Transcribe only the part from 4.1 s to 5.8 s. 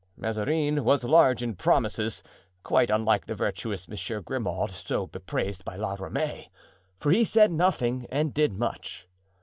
Grimaud so bepraised by